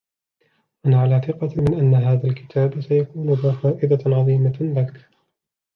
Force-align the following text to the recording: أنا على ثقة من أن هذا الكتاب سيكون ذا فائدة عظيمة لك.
أنا 0.85 1.01
على 1.01 1.21
ثقة 1.27 1.49
من 1.61 1.73
أن 1.79 1.93
هذا 1.95 2.27
الكتاب 2.27 2.81
سيكون 2.81 3.33
ذا 3.33 3.51
فائدة 3.51 3.99
عظيمة 4.17 4.57
لك. 4.61 5.09